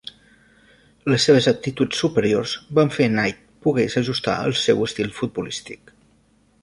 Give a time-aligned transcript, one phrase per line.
[1.13, 5.95] Les seves aptituds superiors van fer a Knight pogués ajustar el seu estil futbolístic.